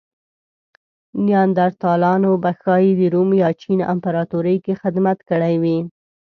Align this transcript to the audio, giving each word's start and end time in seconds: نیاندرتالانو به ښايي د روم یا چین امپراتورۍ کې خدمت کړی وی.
نیاندرتالانو 1.25 2.31
به 2.43 2.51
ښايي 2.59 2.91
د 2.99 3.01
روم 3.13 3.29
یا 3.41 3.49
چین 3.61 3.79
امپراتورۍ 3.93 4.57
کې 4.65 4.73
خدمت 4.81 5.17
کړی 5.29 5.55
وی. 5.61 5.77